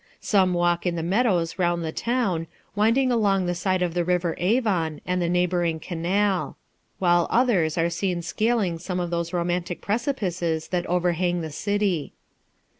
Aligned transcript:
Some 0.19 0.55
walk 0.55 0.87
in 0.87 0.95
the 0.95 1.03
meadows 1.03 1.59
round 1.59 1.85
the 1.85 1.91
town, 1.91 2.47
winding 2.73 3.11
along 3.11 3.45
the 3.45 3.53
side 3.53 3.83
of 3.83 3.93
the 3.93 4.03
river 4.03 4.33
Avon 4.39 4.99
and 5.05 5.21
the 5.21 5.29
neighbouring 5.29 5.79
canal; 5.79 6.57
while 6.97 7.27
others 7.29 7.77
are 7.77 7.87
seen 7.91 8.23
scaling 8.23 8.79
some 8.79 8.99
of 8.99 9.11
those 9.11 9.31
romantic 9.31 9.79
precipices 9.79 10.69
that 10.69 10.87
overhang 10.87 11.41
the 11.41 11.51
city. 11.51 12.13